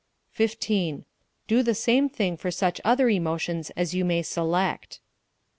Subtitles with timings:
[0.31, 1.05] 15.
[1.45, 4.93] Do the same thing for such other emotions as you may select.
[4.93, 5.03] 16.